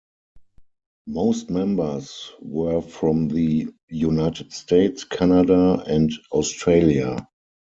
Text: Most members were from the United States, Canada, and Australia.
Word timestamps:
Most 1.05 1.51
members 1.51 2.31
were 2.41 2.81
from 2.81 3.27
the 3.27 3.67
United 3.87 4.51
States, 4.51 5.03
Canada, 5.03 5.83
and 5.85 6.11
Australia. 6.31 7.27